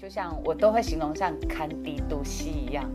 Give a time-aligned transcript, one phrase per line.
[0.00, 2.88] 就像我都会形容像看低度吸一样。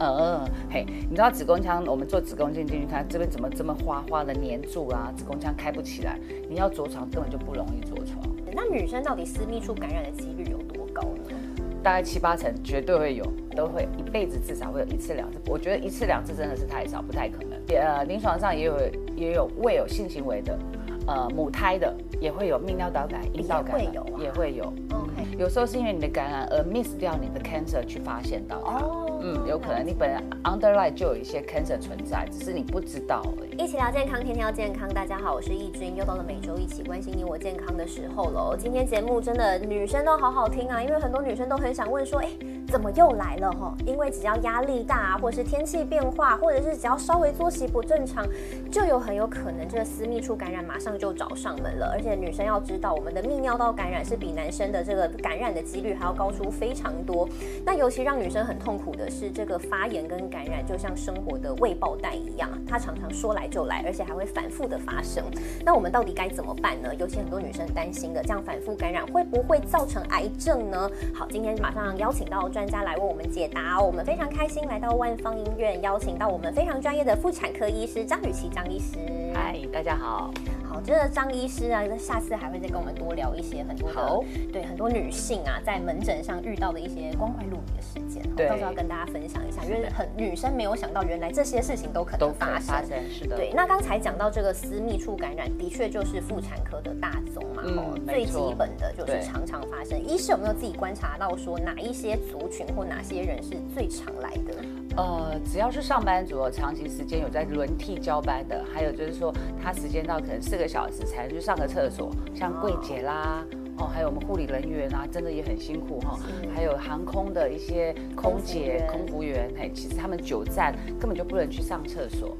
[0.00, 6.18] 呃，嘿，你知道子宫腔，我们做子宫镜进去看这边怎么这么花花的粘住啊，子宫腔开不起来，
[6.48, 8.24] 你要着床根本就不容易着床。
[8.52, 11.36] 那女生到底私密处感染的几率有多高呢？
[11.82, 15.38] 大概七八成绝对会有，都会一辈子至少会有一次两次。
[15.46, 17.60] 我觉得一次两次真的是太少，不太可能。
[17.76, 18.78] 呃，临床上也有
[19.14, 20.58] 也有未有性行为的，
[21.06, 24.64] 呃，母胎的也会有泌尿道感染、阴道感染，也会有。
[24.90, 28.82] OK，有时候是因为你的感染而 miss 掉你的 cancer 去发现到它。
[29.20, 33.62] 嗯，有可能你本来 underline 就有一些 cancer 存在，只是你不知道而已。
[33.62, 34.88] 一起聊健康，天天要健康。
[34.88, 38.56] 大家好，我是易君，又到了每周一起关心你我健康的时候喽。
[38.58, 42.28] 今天节目真的女生都好好听啊，因为很多女生都很想问说，哎。
[42.74, 43.72] 怎么又来了哈？
[43.86, 48.26] 因为只要压力大，或者是天气变化，或者是只要稍微作息不正常，
[48.68, 51.88] 就有很有可能这个私密处感染马上就找上门了。
[51.94, 57.28] 而且女生要知道，我们的泌尿道感染是比男生的这个感染的几率还要高出非常多。
[57.64, 65.22] 那尤其让女生很痛苦的是，这个发炎跟感染就像生活的未爆弹一样，它常常说来就来，而且还会反复的发生。
[65.64, 66.92] 那我们到底该怎么办呢？
[66.96, 70.90] 尤其很多女生担心的，这样反复感染会不会造成癌症呢？
[71.14, 72.63] 好，今天马上邀请到专。
[72.64, 78.96] 专家来为我们解答哦，我们非常开心来到万方医院，邀请到我们非常专业的妇产科医师张雨绮张医师。
[79.34, 80.32] 嗨，大家好。
[80.74, 84.20] 好，觉得张医师啊，下次还会再跟我们多聊一些很多的，
[84.52, 92.66] 对很多女性啊，在门诊上遇到的一些光怪陆离的事件，对，到时候要跟大家分享一下，因为很女生没有想到，原来这些事情都可能发生。
[92.66, 93.36] 发生是的。
[93.36, 99.96] 对，那刚才讲到这个私密处感染，的确就是妇产科的大宗嘛，哦，最基本的就是常常发生。
[100.04, 104.56] 医师有没有自己观察到说哪一些族群或哪些人是最常来的？
[104.96, 113.44] 呃，只要是上班族，长期时间有在轮替交班的，还有就是说他时间到可能四个小时才去上个厕所，像柜姐啦，
[113.78, 116.18] 哦，还有我们护理人员啊，真的也很辛苦哈。
[116.54, 122.36] 还有航空的一些空姐、空服员，嘿，其实他们久站根本就不能去上厕所，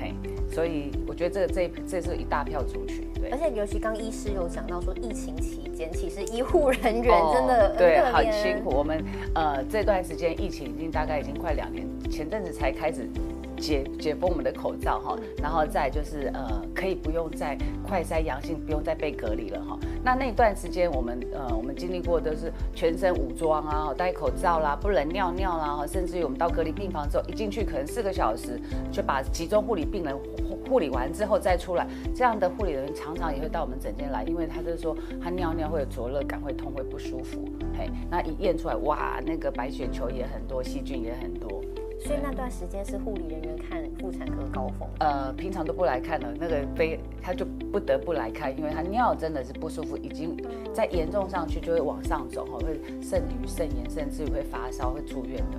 [0.00, 0.14] 嘿，
[0.50, 3.06] 所以我觉得这这这是一大票族群。
[3.14, 8.70] 对而且尤其刚医师有讲到说，疫情期间其实医护人员真的对很辛苦。
[8.70, 9.04] 我们
[9.34, 13.08] 呃这段时间疫情已经大概已经快两年，前阵子才开始
[13.58, 19.78] 解解封我们的口罩哈，然后再就是呃可以不用再快筛阳性，不用再被隔离了哈。
[20.04, 28.60] 那那段时间我们呃我们经历过都是全身武装啊，戴口罩啦，不能尿尿啦，甚至于我们到隔离病房之后一进去可能四个小时
[28.90, 30.16] 就把集中护理病人。
[30.68, 37.48] 护理完之后再出来，这样的护理人员常常也会到我们诊间来，因为他就是说他尿尿会有灼热感，会痛，会不舒服。
[37.74, 41.57] 嘿，那一验出来，哇，那个白血球也很多，细菌也很多。
[42.00, 44.88] 所以那段时间是护理人员看妇产科高峰。
[45.00, 50.36] 呃，平常都不来看了，那个非他就不得不来看，因为他尿真的是不舒服，已经
[50.72, 55.58] 在严重上去就会往上走，哈，会肾盂肾炎，甚至会发烧，会住院的。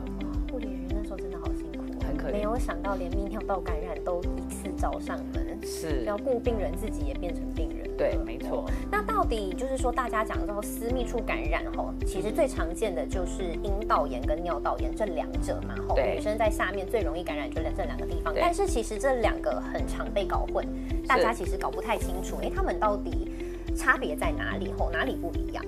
[0.52, 2.32] 护理人员那时候真的好辛苦，很可怜。
[2.32, 5.49] 没有想到连泌尿道感染都一次找上门。
[5.70, 8.66] 是要顾病人自己也变成病人，对，没错。
[8.92, 15.96] 那到底就是说，大家讲到私密处感染吼，其实最常见的就是阴道炎跟尿道炎这两者嘛吼。
[15.96, 20.66] 女生在下面最容易感染就在这两个地方，但是其实这两个很常被搞混，
[21.08, 23.32] 大家其实搞不太清楚，哎，他们到底
[23.80, 24.90] 差别在哪里吼？
[24.92, 25.64] 哪里不一样？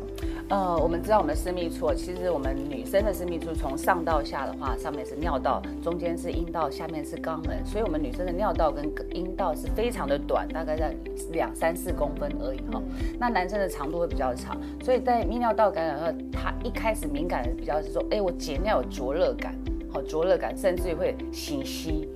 [0.49, 8.83] 呃，我们知道我们的私密处，其实我们女生的私密处从上到下的话，上面是尿道，中间是阴道，下面是肛门，所以我们女生的尿道跟
[9.13, 10.93] 阴道是非常的短，大概在
[11.31, 12.81] 两三四公分而已哈。
[13.17, 19.55] 那男生的长度会比较长，所以在泌尿道感染后，他一开始敏感的比较是说，哎，我解尿有灼热感，
[19.89, 22.09] 好灼热感，甚至于会醒吸。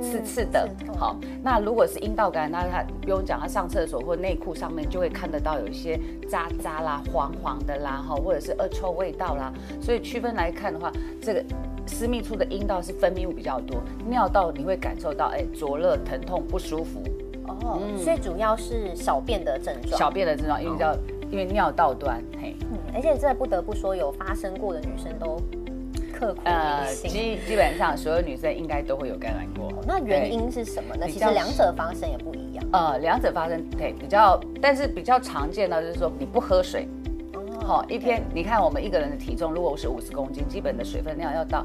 [0.00, 0.68] 刺刺的，
[0.98, 1.16] 好。
[1.42, 9.52] 那如果是阴道感染，那他不用讲，他上厕所或内裤上面就会看得到有一些渣渣啦、黄黄的啦，哈，或者是恶臭味道啦。
[9.80, 11.44] 所以区分来看的话，这个
[11.86, 17.02] 私密处的阴道是分泌物比较多，尿道你会感受到哎灼热、疼痛、不舒服。
[17.46, 19.98] 哦，所以主要是小便的症状。
[19.98, 20.96] 小便的症状，因为叫
[21.30, 22.54] 因为尿道端，嘿。
[22.70, 25.40] 嗯，而且这不得不说，有发生过的女生都。
[26.44, 29.72] 呃，基基本上所有女生应该都会有感染过。
[29.86, 31.06] 那原因是什么呢？
[31.08, 32.64] 其实两者发生也不一样。
[32.72, 36.86] 呃，两者发生对比较，但是比较常见的就是说你不喝水，
[37.64, 41.64] 好，一天你看我们一个人的体重，如果是五十公斤，基本的水分量要到。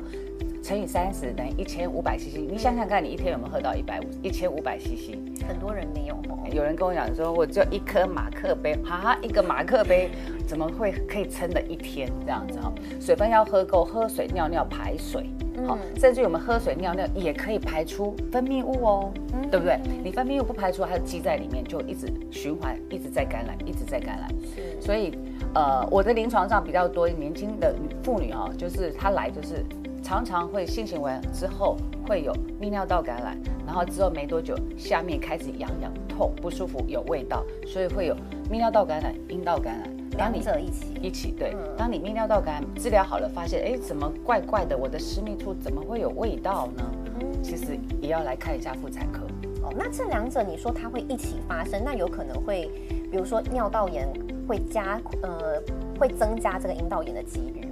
[0.65, 5.13] 乘以三十等于一千五百 CC，你想想看，你一天有没有喝到一百五一千五百 CC？
[5.47, 6.39] 很多人没有哦。
[6.51, 10.09] 有人跟我讲说，我就一颗马克杯，哈哈，一个马克杯
[10.47, 12.73] 怎么会可以撑的一天这样子哈？
[13.00, 15.29] 水分要喝够，喝水尿尿排水，
[15.67, 19.13] 好，甚至我们喝水尿尿也可以排出分泌物哦，
[19.51, 19.79] 对不对？
[20.03, 24.27] 你分泌物不排出，它积在里面就一直循环，一直在感染，一直在感染。
[24.44, 25.13] 是，所以。
[25.53, 27.73] 呃，我的临床上比较多年轻的
[28.03, 29.63] 妇女哈，就是她来就是
[30.06, 32.31] 常常会性行为之后会有
[32.62, 33.36] 泌尿道感染，
[33.66, 38.16] 然后之后没多久下面开始痒痒痛不舒服有味道，所以会有
[38.48, 39.90] 泌尿道感染、阴道感染。
[40.16, 46.84] 两者一起一起对，当你泌尿道感染治疗好了，发现哎怎么怪怪的，我的私密处怎么会有味道呢？
[47.19, 49.25] 嗯，其实也要来看一下妇产科。
[49.63, 52.69] 哦，那这两者你说它会一起发生，那有可能会，
[53.12, 54.07] 比如说尿道炎
[54.48, 55.60] 会加呃
[56.00, 57.64] 会增加这个阴道炎的几率吗？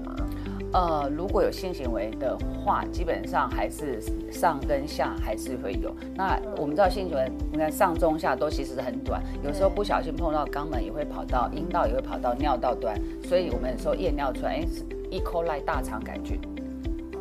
[0.73, 5.93] 呃，如果有性行为的话，基本上还是上跟下还是会有。
[6.15, 14.65] 那我们知道性行为，你看上中下都其实很短，有时候不小心碰到肛门也会跑到阴道，也会跑到尿道端，所以我们有时候验尿出来，哎
[15.11, 15.21] ，E.
[15.21, 16.39] coli 大肠杆菌。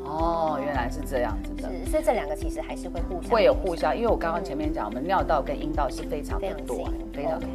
[0.04, 7.49] 哦，原来是这样子的，是，所以这两个其实还是会互相会有互相，因为我刚刚前面讲，我们尿道跟阴道是非常的多，非常多。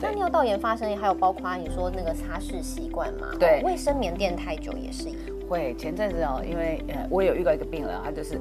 [0.00, 3.28] 那尿道炎发生，还有包括你说那个擦拭习惯嘛？
[3.38, 5.08] 对，卫生棉垫太久也是。
[5.48, 8.38] 会，前阵子哦，因为呃，我有遇到一个病人，他就是。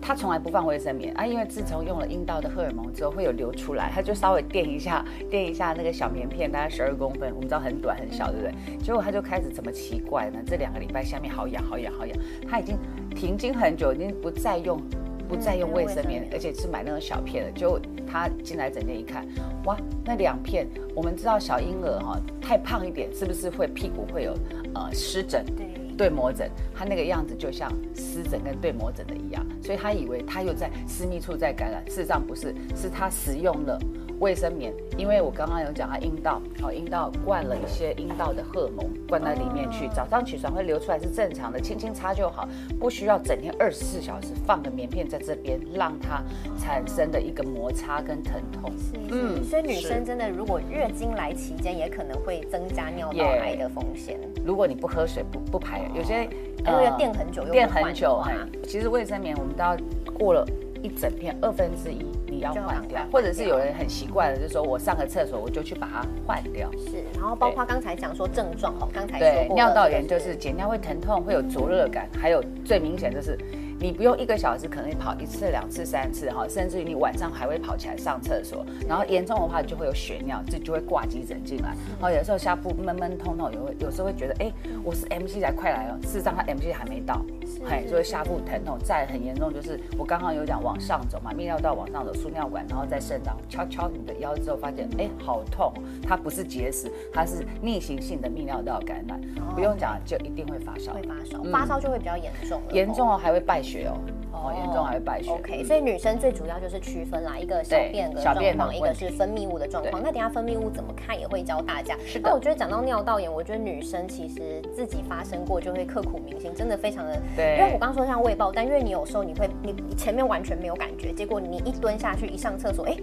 [0.00, 8.76] 他从来不放卫生棉啊，因为自从用了阴道的荷尔蒙之后，会有流出来，他就稍微垫一下，垫一下那个小棉片，大概十二公分，我们知道很短很小，对不对？
[8.78, 10.38] 结果他就开始怎么奇怪呢？
[10.46, 12.16] 这两个礼拜下面好痒好痒好痒，
[12.48, 12.78] 他已经
[13.10, 14.80] 停经很久，已经不再用
[15.28, 17.50] 不再用卫生棉，而且是买那种小片的。
[17.50, 19.26] 就他进来整间一看，
[19.64, 24.32] 哇，那两片，我们知道小婴儿哈太胖一点，是不是会屁股会有
[24.74, 25.44] 呃湿疹？
[25.54, 25.66] 对。
[25.98, 33.78] 对魔疹，他那个样子就像湿疹跟对魔疹的一样，所以他以为他又在私密处在感染，事实上不是，是他使用了。
[34.20, 42.48] 卫生棉，因为我刚刚有讲，它阴道哦，阴道灌了一些阴道的荷尔蒙灌到里面去，早上起床会流出来是正常的，轻轻擦就好，
[42.80, 46.22] 不需要整天二十四小时放个棉片在这边，让它
[46.58, 48.72] 产生的一个摩擦跟疼痛。
[48.76, 54.18] 是，嗯，所以女生真的如果月经来期间，也可能会增加尿道癌的风险。
[54.44, 56.24] 如果你不喝水不不排，有些
[56.66, 58.28] 因为要垫很久，垫很久啊。
[58.64, 59.76] 其实卫生棉我们都要
[60.12, 60.44] 过了
[60.82, 62.04] 一整片二分之一。
[62.38, 66.70] 你要换掉，或者是有人很习惯的，就是说我上个厕所我就去把它换掉。
[66.72, 73.36] 是，然后包括刚才讲说症状哦，刚才对尿道炎就是解尿会疼痛，会有灼热感，还有最明显就是。
[73.80, 81.76] 你不用一个小时，可能跑一次、两次、三次哈，甚至于你晚上还会跑起来上厕所，然后严重的话就会有血尿，这就会挂急诊进来。
[82.00, 84.52] 哦，有时候下腹闷闷痛痛，有有时候会觉得，哎，
[84.82, 87.24] 我是 M C 才快来了，事实上他 M C 还没到，
[87.68, 88.78] 嘿，所以下腹疼痛。
[88.82, 95.72] 再很严重就是我刚刚有讲往上走嘛，泌尿道往上走，输尿管，然后再肾脏敲敲你的腰之后，发现哎好痛，
[96.02, 99.20] 它不是结石，它是逆行性的泌尿道感染，
[99.54, 103.98] 不用讲就一定会发烧，会发烧，发烧就会比较严重，严重哦还会败血哦，
[104.32, 105.30] 哦，严重还会败血。
[105.30, 110.02] OK，所以女生最主要就是区分啦，一个小便的状况，一个是分泌物的状况。
[110.02, 111.96] 那等下分泌物怎么看也会教大家。
[112.06, 117.20] 是那我觉得讲到尿道炎，我觉得女生其实自己发生过就会刻骨铭心，真的非常的。
[117.38, 117.56] 对。
[117.58, 122.96] 因为我刚说像胃爆，但因为你有时候你会你前面完全没有感觉，结果你一蹲下去一上厕所，哎，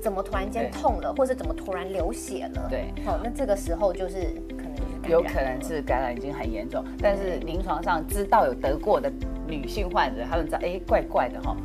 [0.00, 2.68] 怎么突然间痛了，或者怎么突然流血了？
[2.70, 2.84] 对。
[3.04, 9.12] 好，那这个时候就是可能有可能是感染已经很严重，但是临床上知道有得过的。
[9.48, 11.56] 女性患者，他们知道哎，怪怪的哈，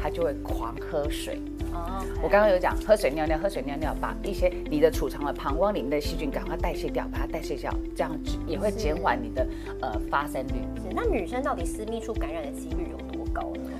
[0.00, 1.38] 她就会狂喝水。
[1.74, 8.16] 哦，我刚刚有讲，喝水尿尿，喝水尿尿，把一些你的储藏的膀胱里面的细菌赶快代谢掉，把它代谢掉，这样
[8.46, 9.46] 也会减缓你的
[9.80, 10.54] 呃发生率。
[10.76, 13.70] 是，那女生到底私密处感染的几率有多高呢？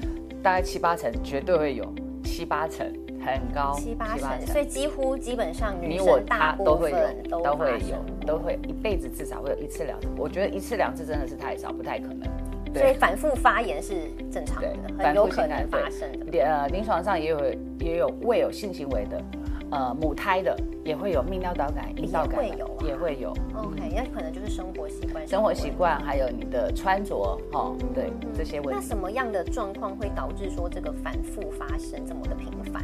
[0.43, 1.91] 大概七八成，绝对会有
[2.23, 2.87] 七八成，
[3.25, 3.73] 很高。
[3.79, 6.93] 七八成，所以几乎基本上女生大部分
[7.31, 10.09] 都会有，都会一辈子至少会有一次两次。
[10.19, 12.29] 我觉得一次两次真的是太少，不太可能。
[12.75, 13.95] 所以反复发炎是
[14.33, 16.43] 正常的，很有可能发生的。
[16.43, 17.39] 呃，临床上也有
[17.79, 19.23] 也有未有性行为的，
[19.71, 23.31] 呃，母胎的也会有泌尿道感染、阴道感染，也会有。
[23.55, 25.27] OK，那可能就是生活习惯。
[25.27, 28.75] 生活习惯还有你的穿着，哈，对这些问题。
[28.75, 32.83] 那什么样的状况会导致说这个反复发生这么的频繁？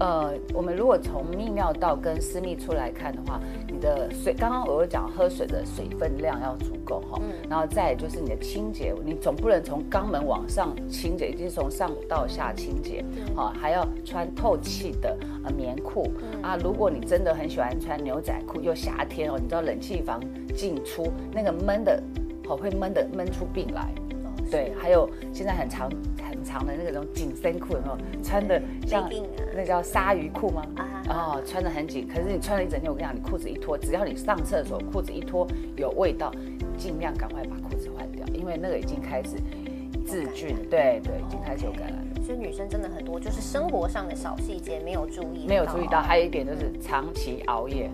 [0.00, 13.04] 呃，我们如果从泌尿道跟私密处来看的话，你的水，刚刚我有讲喝水的水分量要足够哈，然后再就是你的清洁，你总不能从肛门往上清洁，一定是从上到下清洁，
[13.36, 16.10] 好，还要穿透气的呃棉裤
[16.42, 16.56] 啊。
[16.56, 20.20] 如果你真的很喜欢穿牛仔裤，又夏天哦，你知道冷气房
[20.54, 22.02] 进出那个闷的，
[22.46, 23.92] 好会闷的闷出病来。
[24.50, 25.90] 对，还有现在很长
[26.28, 29.08] 很长的那种紧身裤，有没有穿的像
[29.54, 30.62] 那叫鲨鱼裤吗？
[31.08, 35.46] 哦，穿的很紧，可是你穿了一整天，我跟你讲，你裤子一脱，只要你上厕所，裤子一脱
[35.76, 36.32] 有味道，
[36.76, 39.36] 尽量赶快把裤子换掉，因为那个已经开始
[40.06, 42.04] 致菌，对对，已经开始有感染。
[42.24, 46.00] 所以女生真的很多，就是生活上的小细节没有注意，没有注意到。
[46.00, 47.90] 还有一点就是长期熬夜。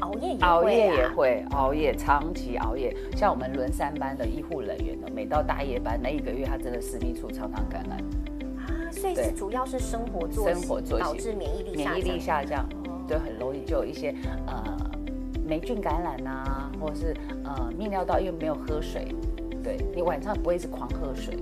[0.00, 2.94] 熬夜也会、熬夜也会熬夜，长期熬夜。
[3.16, 7.98] 像我们轮三班的医护人员呢，每到大夜班那一个月，他真的私密处常常感染。
[8.58, 13.04] 啊，所以是主要是生活作息生活作息导致免疫力免疫力下降，哦。
[13.08, 14.14] 就很容易就有一些
[14.46, 14.62] 呃
[15.44, 19.08] 霉菌感染啊，或者是呃泌尿道因为没有喝水，
[19.64, 21.36] 对你晚上不会一直狂喝水，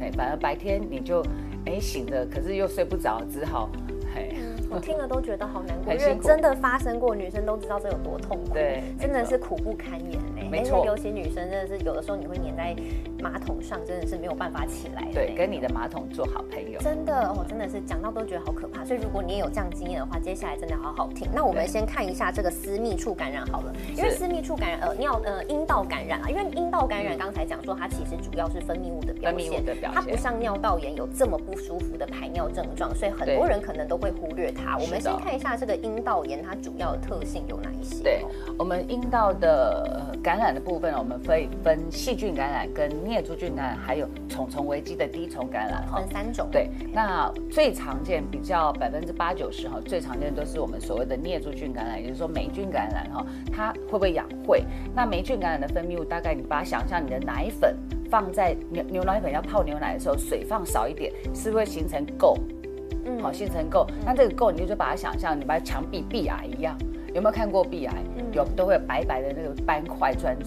[0.00, 1.24] 哎，反而白天你就
[1.66, 3.70] 哎醒着，可是又睡不着，只好
[4.14, 4.34] 嘿。
[4.70, 10.31] 我听了都觉得好难过，因为真的发生过，女生都知道这有多痛苦，对真的是苦不堪言嘞。
[10.52, 12.76] 没错尤其女生真的是有的时候你会粘在
[13.20, 15.08] 马桶上，真的是没有办法起来。
[15.12, 16.78] 对，跟你的马桶做好朋友。
[16.80, 18.84] 真的哦，真的是讲到都觉得好可怕。
[18.84, 21.28] 所以如果你也有这样经验的话，接下来真的好好听。
[21.32, 34.76] 那我们先看一下这个私密处感染好了，因为私密处感染呃尿呃阴道感染啊，因为阴道感染嗯刚才讲说它其实主要是分泌物的表分泌现，物的表它不像尿道炎有这么不舒服的排尿症状，所以很多人可能都会忽略它。
[34.78, 38.02] 我们先看一下这个阴道炎它主要的特性有哪一些？
[38.02, 46.08] 对哦，我们阴道的呃感染的部分，我们可以分细菌感染、跟念珠菌感染，还有虫虫危机的滴虫感染哈分。
[46.10, 46.48] 三种。
[46.50, 54.64] 对，那最常见比较百分之八九十哈，最常见的都是我们所谓的念珠菌感染，也就是说霉菌感染哈，它会不会养会？
[54.94, 57.76] 那霉菌感染的分泌物，大概你把它想象你的奶粉
[58.10, 62.34] 放在牛牛奶粉要泡牛奶的时候，水放少一点，是不形成垢？
[63.04, 63.84] 嗯好、形成垢。
[64.04, 66.78] 那这个垢，你就把它想象，你把墙壁壁癌一样，
[67.14, 67.94] 有没有看过壁癌？
[68.32, 70.44] 有，都会有白白的那个斑块砖的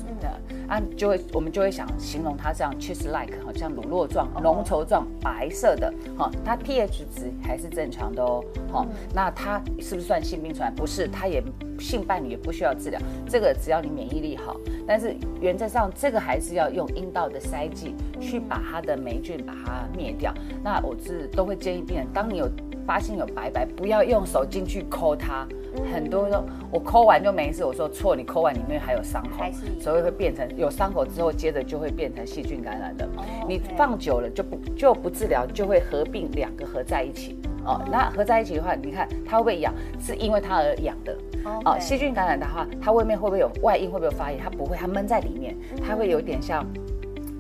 [0.67, 10.75] 啊，就会我们就会想形容它这样 cheese like，好像乳酪状、浓稠状、白色的，哈、它 pH 值还是正常的哦，哈、那它是不是算性病传染？
[10.75, 11.43] 不是，它也
[11.79, 14.55] 性伴侣也不需要治疗，这个只要你免疫力好，
[14.87, 20.33] 但是原则上这个还是要用阴道的塞剂去把它的霉菌把它灭掉。
[20.63, 22.49] 那我是都会建议病人，当你有
[22.87, 25.47] 发现有白白，不要用手进去抠它。
[25.93, 29.43] 很多说我抠完就没事，我说错，你抠完里面还有伤口
[29.79, 33.07] 所以会变成有伤口之后，接着就会变成细菌感染的。
[33.47, 37.39] 你放久了就不就不治疗，就会合并两个合在一起。
[37.65, 39.73] 哦，那合在一起的话，你看它会不会痒？
[39.99, 41.17] 是因为它而痒的。
[41.65, 43.89] 哦，细菌感染的话，它外面会不会有外阴？
[43.89, 44.39] 会不会有发炎？
[44.39, 45.55] 它不会，它闷在里面，
[45.85, 46.65] 它会有点像，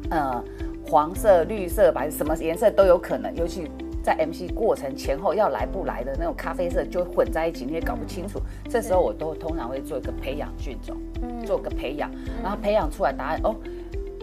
[0.09, 0.43] 呃，
[0.87, 3.69] 黄色、绿色、白什么颜色都有可能，尤其。
[4.05, 8.39] 在 MC 过程前后要来不来的那种咖啡色就会混在一起，你也搞不清楚。
[8.69, 10.95] 这时候我都通常会做一个培养菌种，
[11.43, 12.11] 做个培养，
[12.43, 13.55] 然后培养出来答案哦，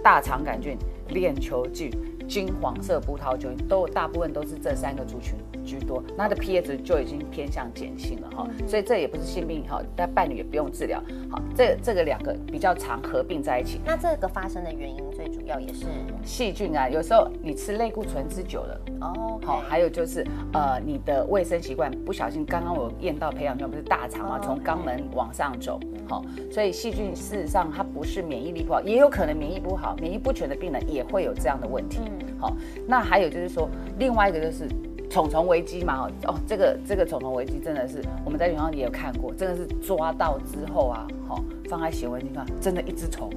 [0.01, 1.91] 大肠杆菌、链球菌、
[2.29, 5.35] 金黄色葡萄球菌都大部分都是这三个族群
[5.73, 11.03] 居多，那它的 pH 就已经偏向碱性了哈，所以这也不是性病哈，但伴侣也不用治疗。
[11.31, 13.81] 好，这这个两个比较常合并在一起。
[13.85, 15.87] 那这个发生的原因最主要也是
[16.25, 24.39] 细菌啊，有时候你吃类固醇吃久了，哦，好，还有就是呃，你的卫生习惯不小心，刚刚我验到培养菌不是大肠吗？
[24.39, 32.01] 哦从肛门往上走，好，所以细菌事实上它不是免疫力不好，也有可能免疫不好，免疫不全的病人也会有这样的问题。
[32.41, 32.57] 好，
[32.89, 34.69] 那还有就是说，另外一个就是。
[35.13, 43.31] 虫虫危机嘛，哦，这个这个虫虫危机真的是我们在临床也有看过，真的是抓到之后啊，好、放在显微镜看，真的一只虫，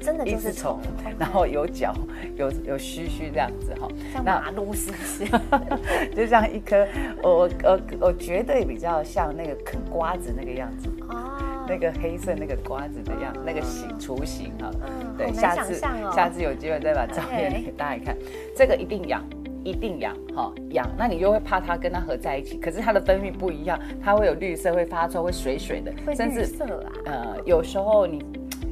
[0.00, 1.92] 真的一只就是虫虫，，然后有脚，
[2.36, 5.26] 有有须须这样子哈、像那马路是不是？
[6.14, 6.86] 就像一颗，
[7.20, 14.70] 我我我我绝对比较像那个啃瓜子那个样子，啊，那个黑色那个瓜子的样，那个形雏形哈。
[14.86, 18.16] 嗯对，下次下次有机会再把照片给大家看，
[18.54, 19.20] 这个一定养。
[19.64, 28.22] 一定养哈养，那你又会怕它跟它合在一起，可是它的分泌不一样，它会有绿色，会发臭，会水水的，会绿色啊，呃，有时候你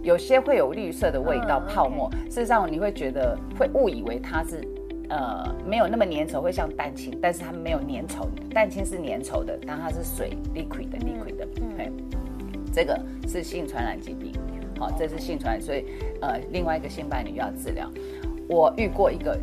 [0.02, 2.10] 有些会有绿色的味道，嗯泡沫。
[2.28, 4.62] 事实上，你会觉得会误以为它是
[5.08, 8.28] 呃没有那么粘稠，会像蛋清，但是它没有粘稠。
[8.52, 11.48] 蛋清是粘稠的，但它是水 liquid 的 liquid 的。
[11.78, 11.90] 嘿，
[12.70, 14.34] 这个是性传染疾病，
[14.78, 15.86] 好，这是性传染，所以
[16.20, 17.90] 呃，另外一个性伴侣要治疗。
[18.46, 19.40] 我遇过一个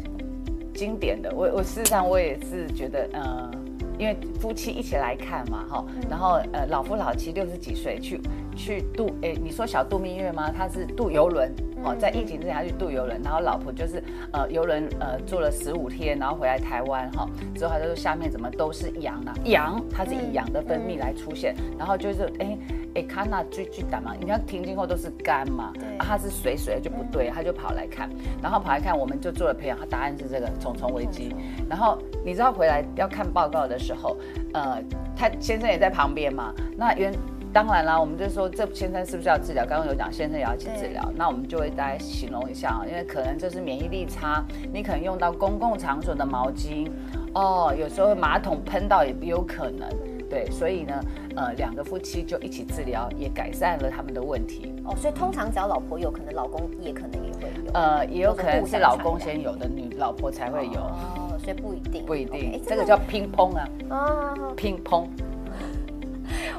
[0.74, 3.52] 经典的，我我事实上我也是觉得呃。
[4.00, 8.20] 因为夫妻一起来看嘛，哈，然后呃老夫老妻六十几岁去
[8.56, 10.52] 去度，哎，你说小度蜜月吗？
[10.52, 22.58] 他是渡游轮，哦，在疫情之前他去渡游轮，然后老婆就是呃游轮呃坐了十五天，然后回来台湾哈，之后他就说下面怎么都是羊啊，羊它是以羊的分泌来出现，然后就是哎
[22.96, 28.10] 哎看那最最胆嘛，你看停经后都是肝嘛，对啊它是水水的就不对，他就跑来看，
[28.42, 31.36] 然后跑来看，我们就做了培养，他答案是这个虫虫危机，
[31.70, 34.18] 然后你知道回来要看报告的时候，
[34.54, 34.82] 呃，
[35.16, 36.54] 他先生也在旁边嘛。
[36.78, 37.14] 那原
[37.54, 39.66] 当然啦，我们就说这先生是不是要治疗？
[39.66, 44.44] 刚刚有讲先生也要去治疗，那我们就会大家形容一下啊，因为可能这是免疫力差，
[44.74, 46.90] 你可能用到公共场所的毛巾，
[47.34, 49.90] 哦，有时候马桶喷到也有可能。
[50.30, 50.94] 对，所以呢，
[51.36, 54.74] 呃，两个夫妻就一起治疗，也改善了他们的问题。
[54.86, 57.72] 哦，所以通常只要老婆有可能，老公也可能也会有。
[57.74, 60.80] 呃，也有可能是老公先有的，女老婆才会有。
[60.80, 62.06] 哦，所以不一定。
[62.06, 63.68] 不一定，这个叫乒乓啊。
[63.90, 65.06] 啊，乒乓。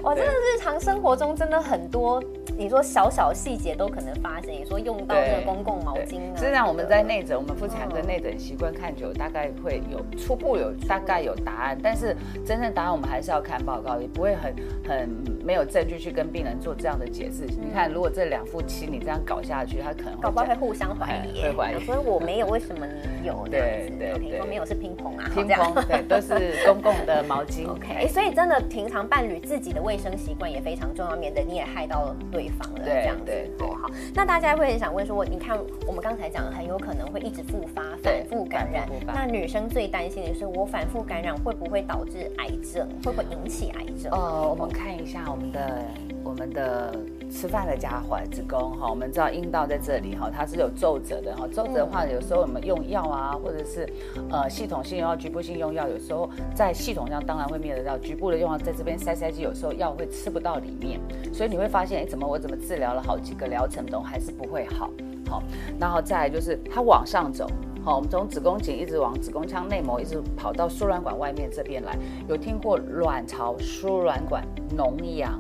[0.03, 2.23] 哇，真的日常生活中真的很多。
[2.57, 4.53] 你说小小细节都可能发生。
[4.53, 14.55] 你说用到这个公共毛巾啊，实际上我们在内诊，我们妇产科内诊习惯看久，大概会有初步有大概有答案，但是真正答案我们还是要看报告，也不会很
[14.87, 15.09] 很
[15.43, 17.47] 没有证据去跟病人做这样的解释。
[17.47, 21.85] 你看，如果这两夫妻你这样搞下去，他可能搞不好会互相怀疑，会怀疑。
[21.85, 23.47] 所以我没有，为什么你有？
[23.51, 27.67] 对对对，说没有是乒乓啊，乒乓对，都是公共的毛巾。
[27.71, 32.81] OK，所以真的平常伴侣自己的卫生习惯也非常重要，免得你也害到对方了。
[32.85, 38.89] 这样子哦，好，那大家会很想问说，你看我们刚才讲，很有可能会一直复发、反复感染。
[39.07, 42.89] 那女生最担心的是，我反复感染会不会导致癌症？
[43.05, 44.13] 会不会引起癌症？
[44.13, 45.85] 呃，我们看一下我们的
[46.25, 46.95] 我们的
[47.31, 51.47] 吃饭的家伙子宫哈，我们知道阴道在这里哈，它是有皱褶的哈。
[51.53, 53.89] 皱褶的话，有时候我们用药啊，或者是
[54.31, 61.01] 呃系统性用药、局部性用药，有时候在系统上当然会灭得到，局部的用药在这边塞塞剂，有时候药会吃不到里面，
[61.33, 64.91] 所以你会发现，哎，怎么我怎么治疗了好几个疗程都还是不会好，
[65.29, 65.43] 好，
[65.79, 67.47] 然后再来就是它往上走，
[67.85, 71.97] 好，我们从子宫颈一直往子宫腔内膜一直跑到输卵管外面这边来，
[72.29, 74.45] 有听过卵巢输卵管
[74.77, 75.39] 脓疡，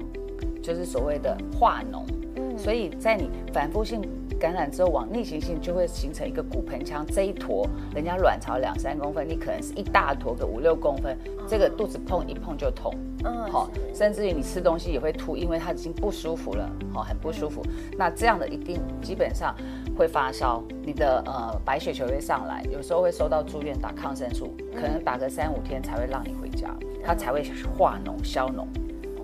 [0.62, 2.04] 就是所谓的化脓，
[2.36, 4.00] 嗯，所以在你反复性。
[4.40, 7.64] 感染之后往逆行性就会形成一个骨盆腔这一坨，
[7.94, 11.16] 人家卵巢两三公分，你可能是一大坨个五六公分，
[11.46, 12.92] 这个肚子碰一碰就痛，
[13.24, 17.62] 嗯，好，甚至于你吃东西也会吐，因为它已经不舒服了，好，很不舒服。
[17.96, 19.54] 那这样的一定基本上
[19.96, 27.44] 会发烧，你的呃白血球会上来，有时候会收到住院打抗生素，可能打个三五天才会让你回家，它才会
[27.78, 28.66] 化脓消脓。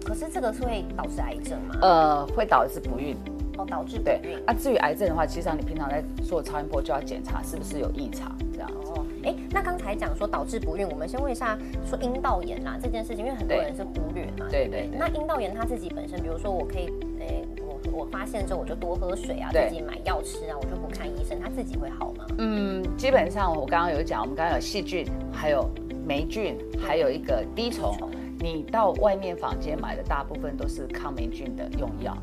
[0.08, 1.74] 可是这个是会导致癌症吗？
[1.82, 3.14] 呃，会导致不孕。
[3.58, 9.04] 哦导致不孕啊，至于癌症的话，其实你平常在做超音波就要检查是不是有异常这样哦。
[9.24, 14.46] 哎，那刚才讲说导致不孕，我们先问一下，说阴道炎啊这件事情，因为很多人是忽略嘛。
[14.48, 14.88] 对对。
[14.96, 16.86] 那阴道炎它自己本身，比如说我可以，
[17.20, 22.24] 哎，我我发现之后我就多喝水啊，自己买药吃啊，我就不看医生，它自己会好吗？
[22.38, 25.68] 嗯，基本上我刚刚有讲，我们刚刚有细菌，还有
[26.06, 27.92] 霉菌，还有一个滴虫，
[28.40, 32.16] 你到外面房间买的大部分都是抗霉菌的用药。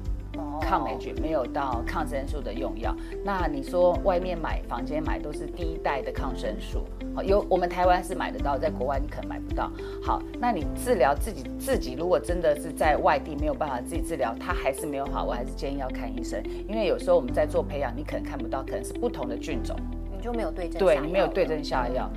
[0.60, 9.71] 抗霉菌没有到抗生素的用药，那你说外面买房间买都是第一代的抗生素，好有我们台湾是买得到，在国外你可能买不到。
[10.04, 19.73] 好，那你治疗自己自己如果真的是在外地没有办法自己治疗，它还是没有好，我还是建议要看医生，因为有时候我们在做培养，你可能看不到，可能是不同的菌种，
[20.12, 22.10] 你就没有对症对你没有对症下药。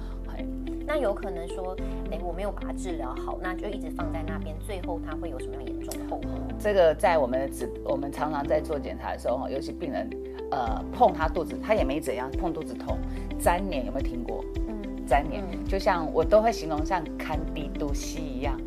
[0.88, 1.77] 那有可能说，
[2.11, 6.31] 哎，我没有把它治疗好，那就一直放在那边，最后它会有什么样严重的后果？
[6.59, 10.09] 这个在我们的指，我们常常在做检查的时候，哈，尤其病人，
[10.51, 12.96] 呃，碰他肚子，他也没怎样，碰肚子痛，
[13.38, 14.42] 粘黏有没有听过？
[14.66, 18.59] 嗯，粘连，就像我都会形容像看低肚息一样，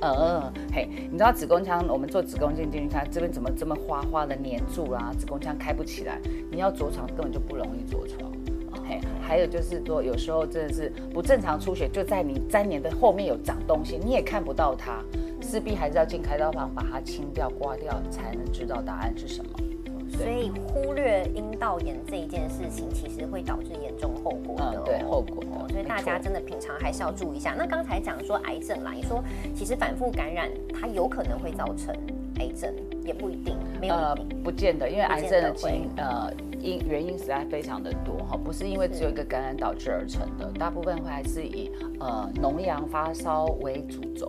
[0.00, 5.12] 呃，嘿，你知道子宫腔，我们做子宫镜进去它，这边怎么这么花花的粘住啦？
[5.16, 8.32] 子宫腔开不起来，你要着床根本就不容易着床。
[8.88, 15.02] 嘿，还有就是说，有时候真的是不正常出血，就在你粘连的后面有长东西，你也看不到它，
[15.40, 19.50] 势必还是要进开刀房把它清掉、刮掉，才能知道答案是什么。
[20.08, 24.80] 所以忽略阴道炎这一件事情，其实会导致严重后果的。
[24.84, 25.42] 对，后果。
[25.68, 27.54] 所以大家真的平常还是要注意一下。
[27.58, 29.22] 那刚才讲说癌症啦，你说
[29.52, 31.94] 其实反复感染它有可能会造成
[32.38, 32.72] 癌症，
[33.04, 36.32] 也不一定，没有呃，不见得，因为癌症的基因呃。
[36.58, 41.70] 因原因实在非常的多哈，不是因为只有一个感染导致而成的，大部分会还是以
[42.00, 44.28] 呃脓疡发烧为主轴，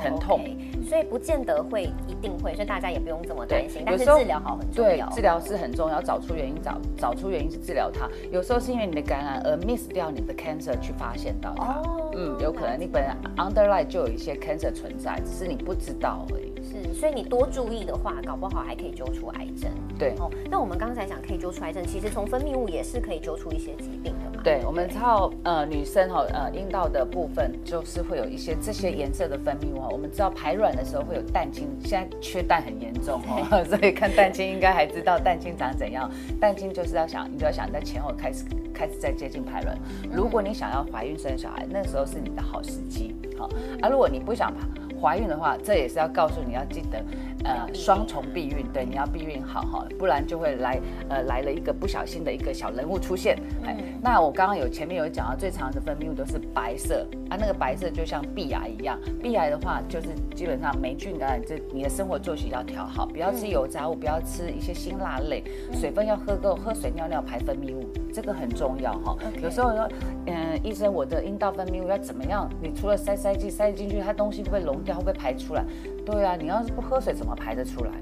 [0.00, 0.40] 疼痛，
[0.88, 3.82] 所以不见得会一定会，所以大家也不用这么担心。
[3.84, 8.08] 但是治疗好很重要，对，治疗是很重要，找出原因，找找出原因是治疗它。
[8.30, 11.82] 有时候是因为你的感染而 miss 掉你的 cancer 去发现到它，
[12.14, 16.50] 嗯，有可能你本来 underline 就有一些 cancer 存在，只是你不知道而已。
[16.62, 19.70] 是，所以你多注意的话，搞不好还可以揪出癌症。
[19.98, 24.29] 对，哦，那我们刚才讲可以揪出癌症，其实从分泌物也是可以揪出一些疾病的嘛。
[24.42, 29.82] 对，我们知道，呃，女生哈，呃，阴道的部分就是会有一些这些颜色的分泌物。
[29.90, 36.10] 我们知道排卵的时候会有蛋清，现在缺蛋很严重哦， 所以看蛋清应该还知道蛋清长怎样。
[36.40, 39.76] 蛋清就是要想，你就要想在前后开始开始在接近排卵。
[40.10, 43.14] 如果你想要怀孕生小孩，那时候是你的好时机。
[43.38, 43.44] 好，
[43.82, 44.52] 啊，如果你不想
[45.00, 47.02] 怀孕的话，这也是要告诉你要记得，
[47.44, 53.38] 呃双重避孕，对，你要避孕好哈，不然就会来呃来了一个不小心的一个小人物出现。
[53.64, 69.16] 哎，那我刚刚有前面有讲到，最常的分泌物都是白色啊，那个白色就像壁癌一样，壁癌的话就是基本上霉菌感染，这你的生活作息要调好，不要吃油炸物，不要吃一些辛辣类，水分要喝够，喝水尿尿排分泌物，这个很重要哈。
[69.42, 69.88] 有时候说，
[70.26, 72.50] 嗯，医生，我的阴道分泌物要怎么样？
[72.60, 75.64] 你除了塞塞剂塞进去，它东西会不会溶掉，会不会排出来？
[76.04, 77.92] 对啊，你要是不喝水，怎么排得出来？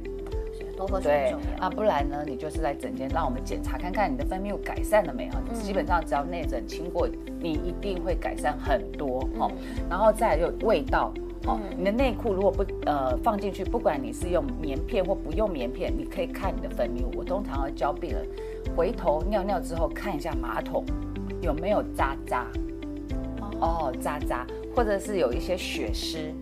[0.77, 5.33] 多喝水重要啊，不然呢，你就是在诊间让我们检查看看你的分泌物改善了没有。
[5.53, 7.09] 基本上只要内诊清过，
[7.41, 9.51] 你一定会改善很多哦。
[9.91, 11.13] 然后再有味道
[11.49, 17.11] 哦，你的内裤如果不呃放进去，不管你是用棉片或不用棉片，你可以看你的分泌物。
[17.19, 18.25] 我通常要教病人
[18.79, 20.85] 回头尿尿之后看一下马桶
[21.43, 22.47] 有没有渣渣
[23.61, 26.33] 哦，渣渣，或者是有一些血丝。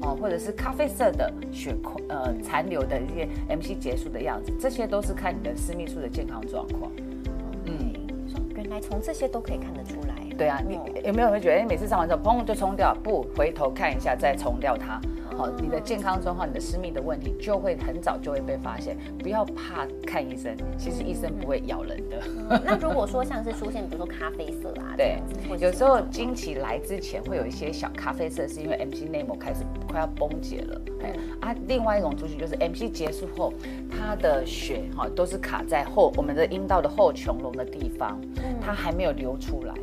[0.00, 6.90] 哦，或者是咖啡色的血块，呃，残留的一些 MC 结束的样子，这些都是看你的私密处的健康状况。
[7.66, 7.92] 嗯，
[8.54, 10.14] 原来从这些都可以看得出来。
[10.36, 15.00] 对啊，你有没有会觉得，哎，每次上完之后，砰就冲掉，不回头看一下再冲掉它？
[15.36, 18.96] 好，你的健康状况、你的私密的问题就会很早就会被发现。
[19.18, 22.22] 不要怕看医生，其实医生不会咬人的。
[22.64, 25.18] 那如果说像是出现，比如说咖啡色啊，对，
[25.58, 30.80] 有时候经期来之前会有一些小咖啡色，是因为 MC 内膜开始快要崩解了。
[31.02, 33.52] 哎，啊，另外一种族群就是 MC 结束后，
[33.90, 38.20] 它的血哈都是卡在后我们的阴道的后穹隆的地方，
[38.60, 39.74] 它还没有流出来，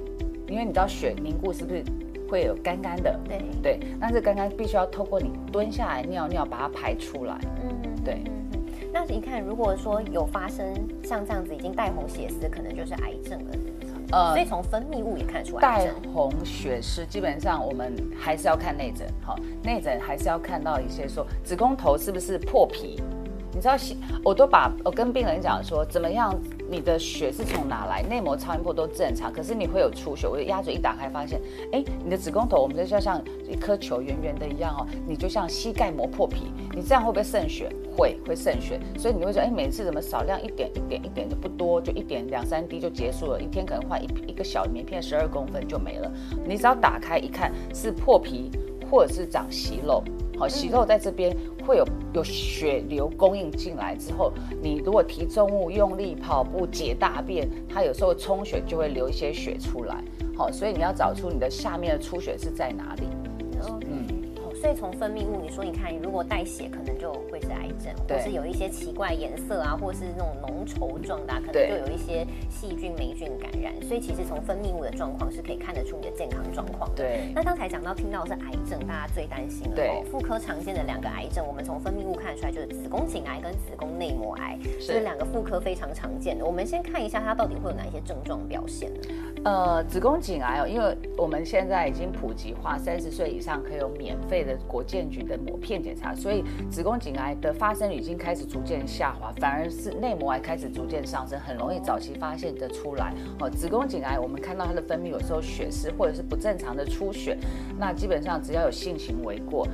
[0.48, 1.84] 因为你知道血凝固是不是？
[2.30, 8.22] 会有干干的，对对，但是干干必须要透过你蹲下来尿尿把它排出来，嗯，对。
[8.92, 13.52] 那你看，如果说有发生像这样子已经带红血丝，可能就是癌症了，
[14.12, 15.62] 呃，所以从分泌物也看出来。
[15.62, 23.00] 带红血丝基本上我们还是要看内诊，好，内诊还是要看到一些说子宫头是不是破皮。
[23.52, 23.76] 你知道，
[24.24, 26.34] 我都把我跟病人讲说，怎么样，
[26.70, 28.04] 你的血是从哪来？
[28.04, 30.28] 内膜、超音波都正常，可是你会有出血。
[30.28, 37.70] 我的鸭嘴一打开，发现，哎，你的子宫头，我们就像像一颗球圆圆的一样哦，你就像膝盖磨破皮，你这样会不会渗血？
[37.98, 38.80] 会，会渗血。
[38.98, 46.12] 所以你会说，哎，每次怎么少量一点一点一点的不多，就一点两三滴就结束了，一天可能换一一个小棉片，十二公分就没了。
[46.46, 48.52] 你只要打开一看，是破皮
[48.92, 50.04] 或者是长息肉。
[50.40, 51.36] 好，息肉在这边
[51.68, 54.32] 会有有血流供应进来之后，
[54.64, 60.02] 你如果提重物、用力跑步、解大便，它有时候充血就会流一些血出来。
[60.38, 63.09] 好，所以你要找出你的下面的出血是在哪里。
[64.60, 73.74] 所以从分泌物，你说你看，如果带血，可能就会是癌症，或是有一些奇怪颜色啊，或是那种浓稠状的，可能就有一些细菌、霉菌感染。
[73.82, 76.92] 所以其实从分泌物的状况是可以看得出你的健康状况。
[76.94, 77.32] 对。
[77.34, 79.76] 那刚才讲到听到是癌症，大家最担心了。
[79.76, 80.04] 对。
[80.12, 86.46] 妇科常见的两个癌症，我们从分泌物看出来就是子宫颈癌跟子宫内膜癌，是两个妇科非常常见的。
[86.46, 88.92] 我们先看一下它到底会有哪一些症状表现。
[89.46, 103.14] 呃，子宫颈癌哦，因为我们现在已经普及化，三十岁以上可以有免费的国健局的抹片检查，所以子宫颈癌的发生率已经开始逐渐下滑，反而是内膜癌开始逐渐上升，很容易早期发现的出来。
[103.40, 107.38] 哦，子宫颈癌我们看到它的分泌有时候血丝或者是不正常的出血，
[107.78, 109.66] 那基本上只要有性行为过，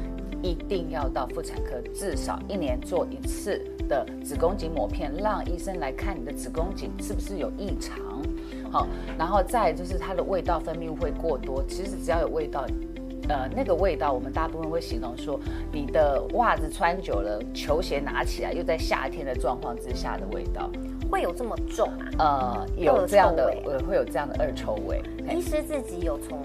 [0.44, 8.15] 一定要到妇产科至少一年做一次的子宫颈抹片，让医生来看你的子宫颈是不是有异常。
[8.72, 11.64] 好，然后再就是它的味道分泌物会过多。
[11.68, 12.66] 其实只要有味道，
[13.30, 15.40] 呃，那个味道我们大部分会形容说，
[15.72, 20.70] 你的袜子穿久了，球鞋拿起来，又在夏天的状况之下的味道，
[21.10, 22.66] 会有这么重啊？
[22.68, 25.02] 呃，有这样的，呃，会有这样的恶臭味。
[25.30, 26.40] 医师自己有从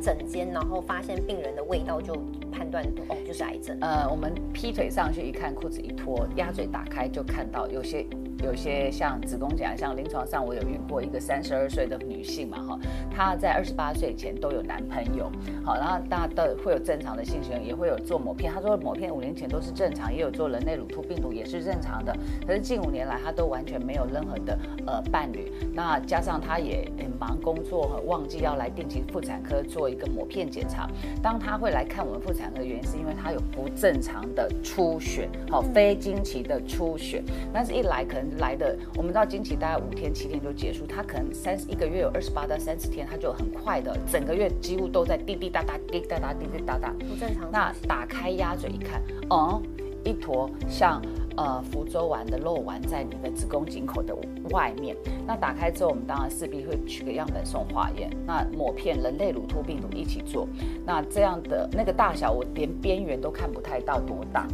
[0.00, 2.14] 诊间，然后发现病人的味道就
[2.50, 3.76] 判断哦，就是癌症。
[3.80, 8.06] 呃，我们劈腿上去一看，裤子一脱，鸭嘴打开就看到有些。
[8.44, 12.78] 有些像子宫颈癌，像临床上我有遇过一个三十二岁的女性嘛，哈，
[13.10, 15.28] 她在二十八岁前都有男朋友，
[15.64, 18.52] 好，然后大家都会有正常的性行为，也会有做抹片。
[18.54, 24.56] 她说抹片五年前都是正常，也有做人类乳突病毒也是正常的，可是近五年来她都完全没有任何的
[24.86, 25.52] 呃伴侣。
[25.74, 30.88] 那加上她也很忙工作，忘记要来定期妇产科做一个抹片检查。
[31.20, 37.22] 当她会来看我们妇科的原因，是因为她有不正常的出血，好，非经期的出血，
[37.52, 38.28] 但是一来可能。
[38.38, 47.50] 来的，我们知道经期大概五天七天就结束，他可能三一个月有二十八到三十天，他就很快的，整个月几乎都在滴滴答答滴答答滴滴答答，不正常。
[47.50, 49.60] 那打开鸭嘴一看，哦，
[50.04, 51.02] 一坨像
[51.38, 54.12] 呃福州丸的肉丸在你的子宫颈口的
[54.50, 54.96] 外面。
[55.24, 58.10] 那打开之后，我们当然势必会取个样本送化验。
[58.26, 60.48] 那抹片人类乳突病毒一起做，
[60.84, 64.48] 那这样的那个大小，我连边缘都看不太到多大。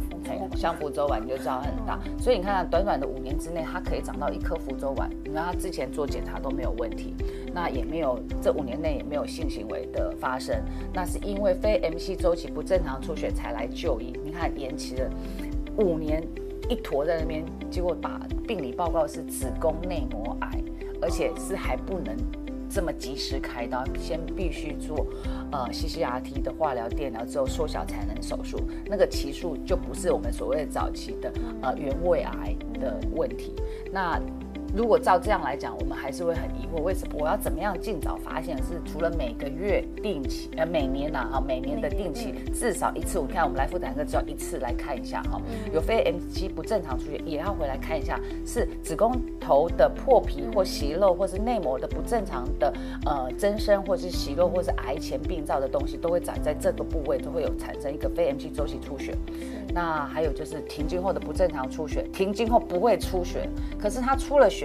[0.55, 5.09] 像福州丸你就知道很大，所以你看短短的五年之内，它可以长到一颗福州丸。
[5.23, 7.15] 你看它之前做检查都没有问题，
[7.51, 10.55] 那也没有这五年内也没有性行为的发生。
[10.93, 14.13] 那是因为非 MC 周期不正常出血才来就医。
[14.23, 15.09] 你看延期了
[15.77, 16.23] 五年，
[16.69, 20.63] 一坨在那边，结果把病理报告是子宫内膜癌，
[21.01, 22.15] 而且是还不能
[22.69, 25.05] 这么及时开刀，先必须做
[25.51, 28.59] 呃 CCRT 的化疗、电疗之后缩小才能手术。
[28.85, 33.53] 那个期数就不是我们所谓的早期的呃原位癌的问题。
[33.91, 34.19] 那
[34.75, 38.57] 如果照这样来讲，我们还是会很疑惑，为什么我要怎么样尽早发现？
[38.57, 43.17] 是除了每个月定期，呃，每年呐，哈，每年的定期至少一次。
[43.17, 45.41] 我看我们来妇产科只要一次来看一下，哈，
[45.73, 52.73] 有非 M 期不正常出血也要回来看一下，是子宫头的破皮或息肉，或是内膜的不正常的
[53.05, 59.15] 呃增生，或是息肉，或是癌前病灶的东西，都会长在这个部位，都会有产生一个非 M 期周期出血。
[59.73, 64.64] 那还有就是停经后的不正常出血，停经后不会出血，可是它出了血，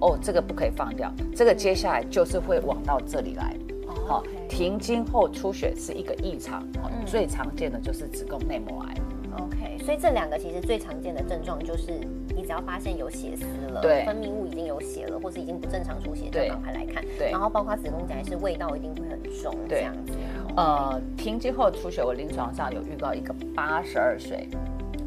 [0.00, 3.54] 哦，这个不可以放掉，这个接下来就是会往到这里来。
[4.06, 6.66] 好，停经后出血是一个异常，
[7.04, 8.94] 最常见的就是子宫内膜癌。
[9.38, 11.92] OK，所以这两个其实最常见的症状就是，
[12.34, 17.04] 你只要发现有血丝了，对，分泌物已经有血了，或是已经不正常出血，就赶快来看。
[17.18, 20.12] 对，然后包括子宫颈癌是味道一定会很重，这样子。
[20.56, 24.48] 呃，停经后出血，我临床上有遇到一个八十二岁，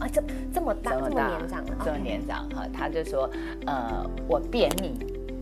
[0.02, 3.30] 啊，这这么大，这么年长，这么年长哈，他就说，
[3.68, 4.98] 呃，我便秘，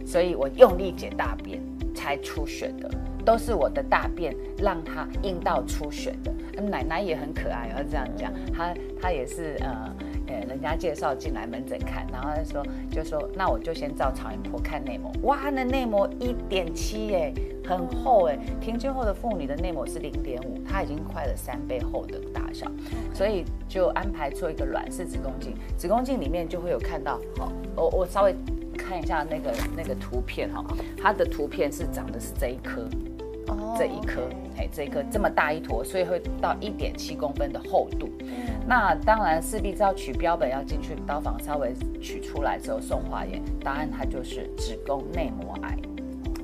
[0.06, 1.62] 所以我用力解大便
[1.96, 2.92] 才出血的，
[3.26, 6.62] 都是我的大便让他阴道出血的。
[6.62, 9.90] 奶奶也很可爱，要这样讲，她她也是呃。
[10.48, 17.34] 人家介绍进来门诊看，然后他说就说那我就先照超音波看内膜，哇，那内膜一点七哎，
[17.66, 22.70] 很厚哎，平均后的妇女的内膜是零点五，它已经快了三倍厚的大小，
[23.14, 28.36] 所以就安排做一个卵式子宫镜，子宫镜里面就会有看到，好，我我稍微
[28.78, 30.64] 看一下那个那个图片哈，
[30.98, 32.88] 它的图片是长的是这一颗。
[33.78, 34.22] 这一颗，
[34.58, 38.10] 哎，这一颗这么大一坨，所以会到一点七公分的厚度。
[38.68, 45.78] 那当然势必是要取标本，要进去刀房稍微取出来之后送化验，答案它就是子宫内膜癌。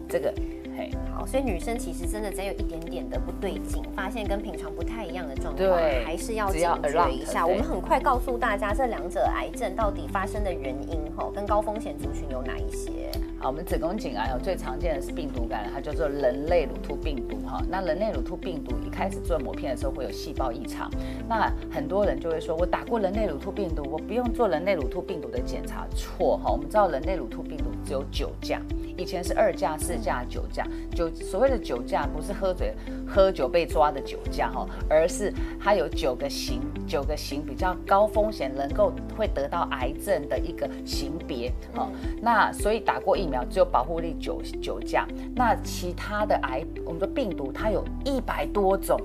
[0.10, 0.34] 这个。
[0.78, 5.72] 嘿好，所以女生其实真的只要有一点点的不对劲，发现跟平常不太一样的状况，
[6.04, 7.48] 还是要警觉一下。
[7.48, 13.10] 我们很快告诉大家这两者癌症到底发生的原因，吼，跟高风险族群有哪一些？
[13.38, 17.62] 好，我们子宫颈癌有最常见的是病毒感染，它叫做人类乳突病毒，哈。
[17.70, 20.90] 那人类乳突病毒一开始做膜片的时候会有细胞异常，
[21.28, 25.86] 那很多人就会说，我打过人类乳突病毒，我不用做人类乳突病毒的检查。
[25.94, 28.60] 错，哈，我们知道人类乳突病毒只有九价。
[28.98, 32.74] 以前是二价、四价、九价，酒所谓的酒驾不是喝醉
[33.08, 41.92] 喝酒被抓的酒驾哈，而是它有九个型，九个型比较高风险，能够会得到癌症的一个型别哦。
[42.22, 49.00] 那所以打过疫苗只有保护力九九价，那其他的癌，我们说病毒它有一百多种，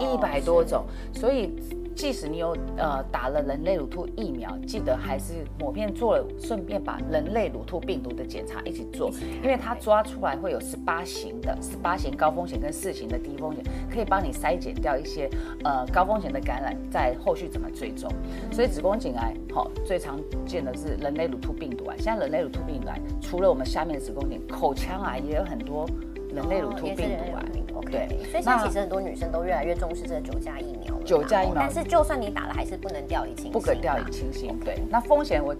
[0.00, 1.54] 一百多种，所以。
[1.96, 9.10] 即使你有呃打了人类乳突疫苗，记得还是抹片做了，顺便把人类乳突病毒的检查一起做，
[9.42, 15.28] 因为它抓出来会有十八型的，十八型高风险跟四型的低风险，可以帮你筛减掉一些
[15.64, 18.12] 呃高风险的感染，在后续怎么追踪。
[18.52, 25.88] 所以子宫颈癌好最常见的是人类乳突病毒癌，现在人类乳突病毒癌除了我们下面的子宫颈，口腔癌也有很多。
[26.34, 27.34] 人类乳突病毒
[27.78, 31.02] 啊，对，所以现在其实很多女生都越来越重视这个九价疫苗了。
[31.04, 33.52] 九价疫苗，但是就算你打了，还是不能掉以轻心。
[33.52, 34.58] 不可掉以轻心。
[34.64, 35.54] 对，那风险我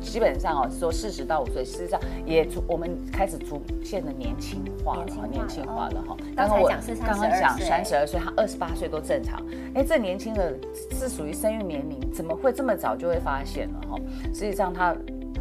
[0.00, 6.16] 基本上哦，说四十到五岁，事实上也我们开始逐渐的年轻化了，年轻化了哈。
[6.36, 9.42] 刚刚我刚刚讲三十二岁，他二十八岁都正常。
[9.74, 10.54] 哎，这年轻的
[10.92, 13.96] 是属于生育年龄，怎么会这么早就会发现了哈？
[14.32, 14.94] 实际上他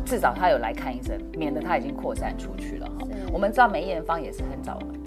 [0.05, 3.07] 至少他有来看医生，免得他已经扩散出去了哈。
[3.31, 4.79] 我们知道梅艳芳也是很早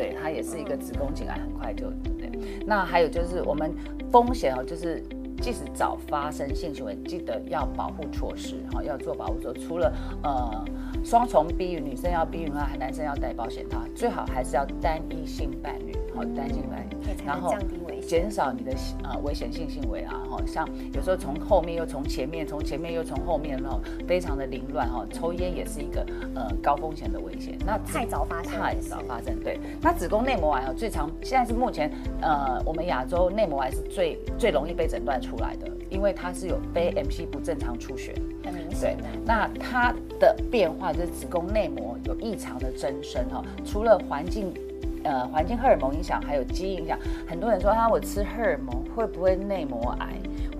[0.00, 2.30] 对，它，也是一个子宫颈癌，很快就对。
[2.66, 3.70] 那还有就是我们
[4.10, 5.02] 风险哦，就是
[5.42, 9.60] 即使早发生性行为，记得要保护措施哈，要做保护措施。
[9.60, 10.64] 除了呃
[11.04, 26.04] 双重避孕，女生要避孕啊，男生要戴保险套，最好还是要单一性伴侣，好，单性伴侣，然后降低危险，减少你的呃危险性行为啊，哈，像有时候从后面又从前面，从前面又从后面，哈，非常的凌乱哈，抽烟也是一个
[26.34, 38.14] 呃高风险的危险，那太早发生，太早发生，对，那子宫内膜癌啊，最常现在是目前呃我们亚洲内膜癌是最最容易被诊断出来的，因为它是有非 MC 不正常出血。
[38.44, 44.52] 很明显对，那它的变化就是子宫内膜有异常的增生哈，除了环境，
[45.04, 46.98] 呃，环境荷尔蒙影响，还有基因影响。
[47.26, 50.08] 很多人说啊，我吃荷尔蒙会不会内膜癌？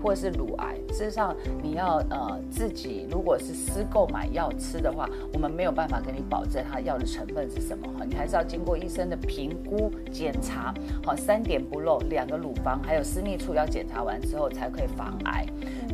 [0.02, 10.72] 或是乳癌，事实上你要呃自己如果是私购买药吃的话，我们没有办法给你保证它药的成分是什么哈，你还是要经过医生的评估检查，
[11.04, 15.44] 好三点不漏，两个乳房还有私密处要检查完之后才可以防癌。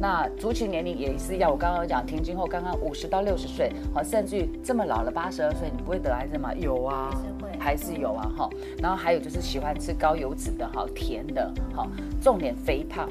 [0.00, 6.54] 那族群年龄也是要我刚刚讲停经后刚刚五十到六十岁，好甚至于这么老了八十二岁，你不会得癌症吗？
[6.54, 7.11] 有啊，
[7.66, 8.48] 还是有啊哈。
[8.79, 11.85] 然后还有就是喜欢吃高油脂的哈，甜的哈，
[12.22, 13.09] 重点肥胖。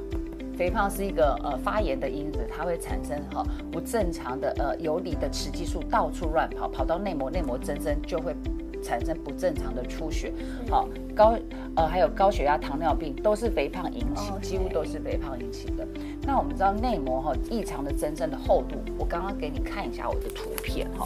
[0.58, 8.34] 肥胖是一个呃发炎的因子，它会产生哈不正常的呃游离的雌激素到处乱跑，跑到内膜，内膜增生就会
[8.82, 10.32] 产生不正常的出血。
[10.70, 11.38] 好，高
[11.76, 15.86] 呃还有高血压、糖尿病都是肥胖引起，几乎都是肥胖引起的。
[16.22, 21.06] 那我们知道内膜哈异常的增生的厚度，我刚刚给你看一下我的图片哈。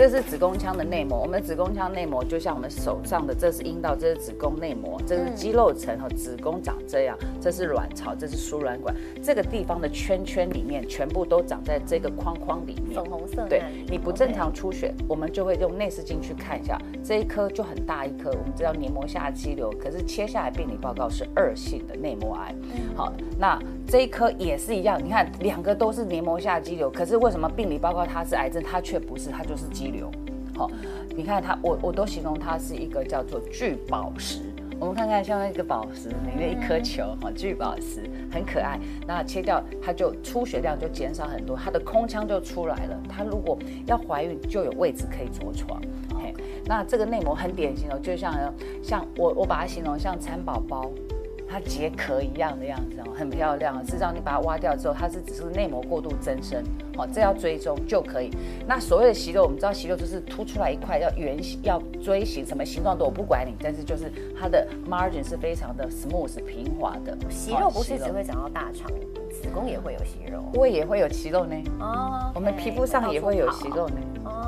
[0.00, 13.46] 这是子宫腔的内膜，我们的子宫腔内膜就像我们手上的，这是阴道，这是子宫内膜，这是肌肉层和子宫长这样，这是卵巢，这是输卵管，这个地方的圈圈里面全部都长在这个框框里面，粉红色。
[13.46, 22.54] 对，你不正常出血，我们就会用内视镜去看一下，这一颗就很大一颗，我们知道黏膜下肌瘤，可是切下来病理报告是恶性的内膜癌。
[22.96, 29.64] 好，那这一颗也是一样，你看两个都是黏膜下肌瘤，可是为什么病理报告它是癌症，它却不是，它就是。
[29.70, 30.10] 肌瘤，
[30.56, 30.70] 好，
[31.16, 34.40] 你看它，我我都形容它是一个叫做聚宝石。
[34.78, 38.80] 我们看看像一个宝石里面一颗球，哈，聚宝石很可爱。
[39.06, 42.98] 那切掉它就出血量就减少很多，它的空腔就出来了。
[43.06, 45.78] 它如果要怀孕就有位置可以着床。
[46.18, 48.34] 嘿，那这个内膜很典型哦，就像
[48.82, 50.90] 像我我把它形容像蚕宝宝。
[51.50, 53.84] 它结壳一样的样子哦，很漂亮。
[53.84, 56.62] 事实上，你把它挖掉之后，它是只是内膜过度增生，
[56.96, 58.30] 哦，这要追踪就可以。
[58.68, 67.18] 那所谓的息肉，我们知道息肉就是凸出来一块，要圆形，要锥形，什么形状都我不管你，但是就是它的 margin 是非常的 smooth 平滑的。
[67.28, 68.88] 息肉不是只会长到大肠，
[69.28, 71.56] 子宫也会有息肉，胃也会有息肉呢。
[71.80, 73.96] 哦，我们皮肤上也会有息肉呢。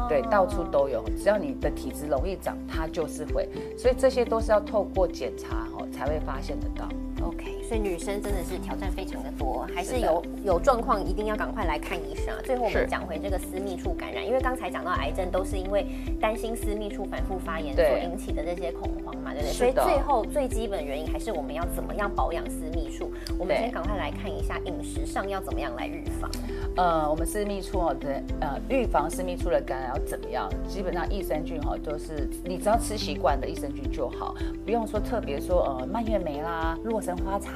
[0.03, 3.49] 哦，对，到处都有，只要你的体质容易长，它就是会。
[3.77, 6.88] 所以这些都是要透过检查哦才会发现得到。
[7.23, 12.41] OK，所以女生真的是挑战非常的多，还是有有状况一定要赶快来看医生啊。
[12.45, 15.87] 最后我们讲回这个私密处感染，因为刚才讲到癌症都是因为
[16.21, 19.53] 担心私密处反复发炎所引起的这些恐慌嘛，对不对？
[19.53, 23.13] 所以最后最基本原因还是我们要怎么样保养私密处。
[23.39, 26.31] 我们先赶快来看一下饮食上要怎么样来预防。
[26.77, 30.49] 呃，我们私密处哦的呃预防私密处的感染要怎么样？
[30.67, 37.51] 基本上益生菌哈都是你只要吃习惯的益生菌就好，不用说特别说呃蔓越莓啦、洛神花茶、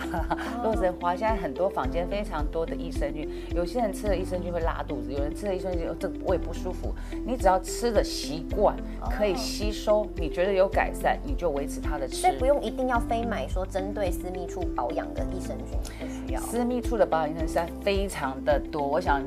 [0.62, 8.76] 洛神花，现在很多坊间非常多的益生菌，有些人吃了益生菌会拉肚子，有人吃了益生菌这胃不舒服，你只要吃的习惯
[9.16, 16.40] 可以吸收，你觉得有改善，你就维持它的吃，所以不用一定要非买说针对私密处保养的益生菌，不需要。
[16.42, 19.00] 私密处的保养益生菌非常的多，我。
[19.06, 19.22] 想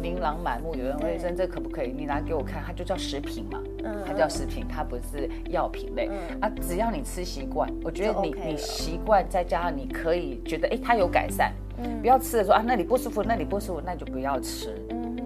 [0.00, 1.90] 琳琅满目，有人会说这可不可以？
[1.90, 3.58] 你拿给我看，它就叫食品嘛，
[4.06, 6.08] 它叫食品，它不是药品类
[6.40, 6.48] 啊。
[6.60, 11.52] 只要你吃习惯，我觉得你你习惯，再加上你可以觉得哎，它有改善，
[12.00, 14.74] 不要吃的说啊，那里不舒服，那里不舒服，那就不要吃，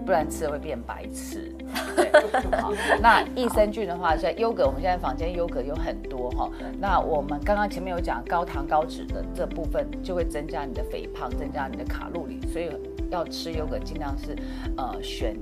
[0.05, 1.53] 不然吃了会变白痴。
[2.59, 6.49] 好，那 益生菌的话，在优格，我们现在房间优格有很多哈。
[6.79, 12.69] 那我们刚刚前面有讲高糖高脂的这部分，就会增加你的肥胖，增加你的卡路里，所以。
[13.11, 14.35] 要吃优格，尽量是，
[14.77, 15.35] 呃，选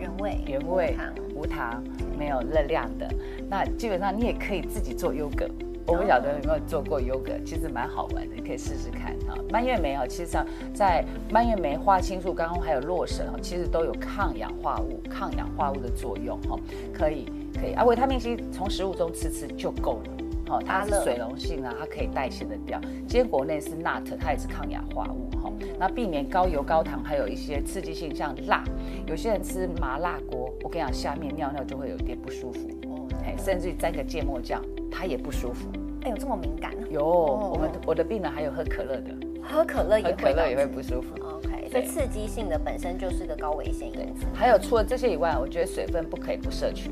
[0.00, 0.96] 原味、原味、
[1.34, 1.84] 无糖、
[2.18, 3.06] 没有热量的。
[3.48, 5.46] 那基本上你也可以自己做优格。
[5.86, 9.34] 我不晓得有没有做过优格，其实蛮好玩的，你可以试试看啊。
[9.50, 16.56] 蔓越莓哦，其实上在蔓越莓、花青素、刚刚还有洛神哦，其实都有抗氧化物、抗氧化物的作用哈。
[16.92, 17.26] 可以，
[17.60, 17.82] 可以啊。
[17.84, 20.19] 维他命 C 从食物中吃吃就够了。
[20.50, 22.80] 哦，它是水溶性啊，它可以代谢的掉。
[23.06, 25.52] 坚果类是 nut，它也是抗氧化物哈。
[25.78, 28.64] 那避免高油高糖，还有一些刺激性，像辣。
[29.06, 32.68] 有些人吃麻辣锅，我跟你讲，下面尿尿就会有一点不舒服。
[32.88, 34.60] 哦，哎甚至沾个芥末酱，
[34.90, 35.68] 它也不舒服。
[36.02, 36.72] 哎呦，这么敏感？
[36.90, 41.14] 有，我们我的病人还有喝可乐的，喝可乐也可乐也会不舒服。
[41.22, 41.68] OK。
[41.70, 44.26] 所以刺激性的本身就是个高危险因子。
[44.34, 46.90] 还有除了这些以外，我觉得水分不可以不摄取。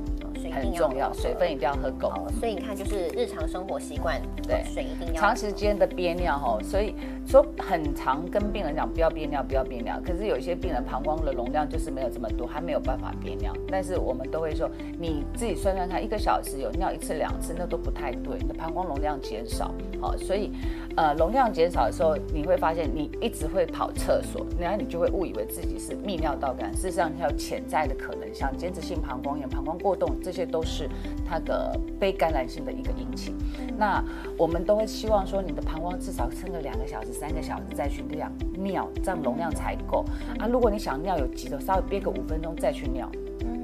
[0.51, 2.13] 很重要，水分一定要喝够。
[2.39, 5.21] 所以你看，就是日常生活习惯，对，水一定要。
[5.21, 6.95] 长时间的憋尿哈，所以
[7.29, 10.01] 说很常跟病人讲不要憋尿，不要憋尿。
[10.03, 13.53] 可是有一些病人膀胱的容量就是没有这么多，还没有办法憋尿。
[13.71, 19.71] 但是我们都会说，你自己算算看，一个小时有尿一次两次，那都不太对，你的膀胱容量减少。
[20.01, 20.53] 好，所以
[20.97, 30.49] 呃容量减少的时候，你会发现你一直会跑厕所，然后你就会误以为自己是泌尿道感，事实上它有潜在的可能，像间质性膀胱炎、膀胱过动这些。
[30.49, 30.89] 都是
[31.27, 33.35] 它的非感染性的一个引起。
[33.77, 34.03] 那
[34.39, 40.05] 我们都会希望说，你的膀胱至少撑个两个小时、三个小时再去尿尿，这样容量才够
[40.39, 40.47] 啊。
[40.47, 43.11] 如果你想尿有急的，稍微憋个五分钟再去尿。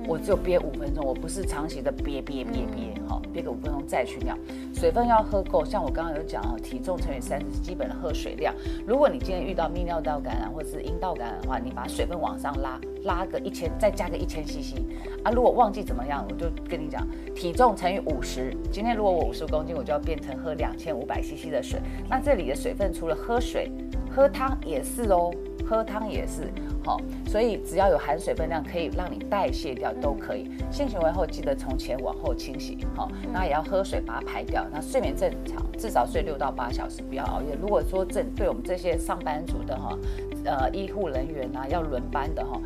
[0.06, 4.36] 我只有憋五分钟，我不是长期的憋憋憋憋，好，憋个五分钟再去尿。
[4.74, 8.54] 水分要喝够，像我刚刚有讲哦，体重乘以三是基本的喝水量。
[8.86, 14.76] 如果你今天遇到泌尿道感染或者是阴道感染的话，你把水分往上拉，拉个一千，再加个一千 CC
[15.22, 15.30] 啊。
[15.30, 18.54] 如果忘记怎么样，我就跟你讲，体重乘以五十。
[18.70, 21.80] 今天如果我五十公斤，我就要变成喝两千五百 CC 的水。
[22.10, 23.70] 那这里的水分除了喝水，
[24.14, 25.30] 喝汤也是哦，
[25.66, 26.52] 喝汤也是。
[26.84, 30.50] 好，所以只要有含水分量可以让你代谢掉都可以。
[30.70, 34.66] 性行为后记得从前往后清洗，好，那也要喝水把它排掉。
[34.70, 37.56] 那睡眠正常，至少睡六到八小时，不要熬夜。
[37.58, 39.98] 如果说正对我们这些上班族的哈，
[40.44, 42.60] 呃，医护人员啊，要轮班的哈。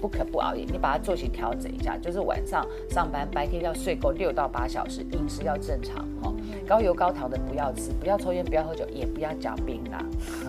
[0.00, 6.32] 不可不熬夜，你把它作息调整一下，就是晚上上班，白天要睡够六到八小时，饮食要正常哈，
[6.70, 10.00] 高油高糖的不要吃，不要抽烟，不要喝酒，也不要嚼槟榔。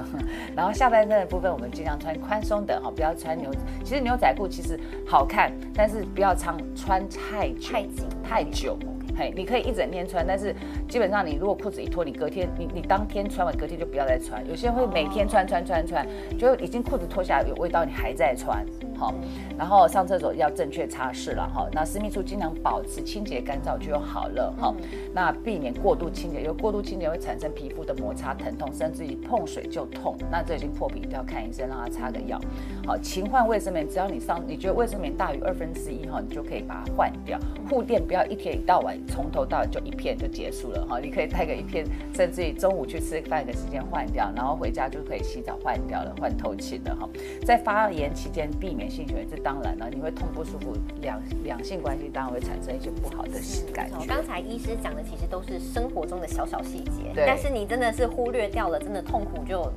[0.56, 3.50] 然后下半身的部分，我们尽量穿宽松的哈，不要穿牛。
[3.84, 8.78] 其实牛仔裤其实好看，但是不要穿穿太太紧太久。
[9.18, 10.56] 嘿，你可以一整天穿，但是
[10.88, 14.48] 基本上你如果裤子一脱，你隔天你你当天穿完，隔天就不要再穿。
[14.48, 16.08] 有些人会每天穿穿穿穿，
[16.38, 18.64] 就已经裤子脱下来有味道，你还在穿。
[19.02, 19.12] 好，
[19.58, 21.68] 然后上厕所要正确擦拭了哈。
[21.74, 24.72] 那私密处尽量保持清洁干燥就好了哈。
[25.12, 30.16] 那避免过度清洁，因为过度清洁会产生皮肤的摩擦疼痛，甚至于碰水就痛。
[30.30, 32.40] 那这已经破皮，一定要看医生，让他擦个药。
[32.86, 37.40] 好，勤换卫生棉，只要你上你觉得卫生棉大于二分之一哈，你就可以把它换掉。
[37.68, 41.00] 护垫不要一天一到晚从头到尾就一片就结束了哈。
[41.00, 41.84] 你可以带个一片，
[42.14, 47.10] 甚至于中午去吃饭的时间换掉，然后回家就可以洗澡换掉了，换透气的哈。
[47.44, 48.91] 在发炎期间避免。
[48.92, 53.40] 性行为，这当然了，你会痛不舒服，两两性关系当然会产生一些不好的
[53.74, 54.06] 感觉。
[54.06, 59.72] 刚才医师讲的其实都是生活中的小小细节，但是你真的是忽略掉了，真的痛苦就。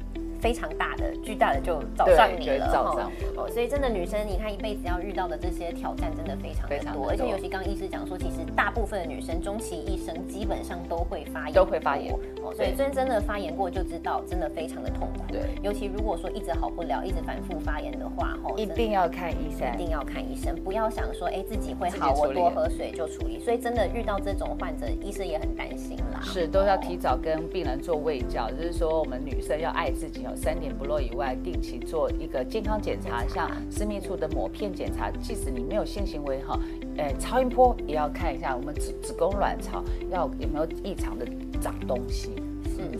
[0.45, 15.25] 非常大的、巨大的就找上你了哈，哦，所以真的女生，你看一辈子要遇到的这些挑战，真的非常的多，而且尤其刚刚医师讲说，其实大部分的女生终其一生基本上都会发炎，都会发炎，哦，所以真真的发炎过就知道，真的非常的痛苦。
[15.33, 23.41] 对，尤其如果说一直好不了，一直反复发炎的话，哦，一定要看医生，一定要看医生，不要想说，哎，自己会好，我多喝水就处理。
[23.41, 26.21] 所以真的遇到这种患者，医生也很担心啦。
[26.23, 31.15] 是，都要提早跟病人做卫教，就是说我们女生要爱自己哦，三点不落以。
[31.15, 36.59] 外定期做一个健康检查，像私密处的抹片检查，即使你没有性行为哈，
[36.97, 39.81] 呃，超音波也要看一下我们子子宫卵巢
[40.11, 41.25] 要有没有异常的
[41.61, 42.31] 长东西。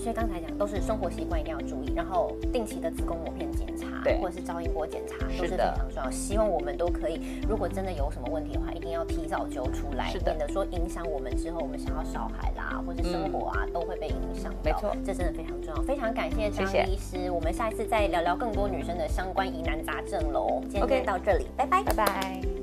[0.05, 6.11] 是，所以刚才讲都是生活习惯一定要注意，然后定期的子宫膜片检查，对，或者是超音波检查都是非常重要。
[6.11, 14.59] 希望我们都可以，如果真的有什么问题的话，一定要提早揪出来，免得说影响我们之后我们想要小孩啦，或是生活啊，都会被影响到。
[14.63, 15.83] 没错，这真的非常重要。
[15.83, 20.61] 非常感谢张医师，我们下一次再聊聊更多女生的相关疑难杂症喽。
[20.69, 22.54] 今天到这里，拜拜，拜拜。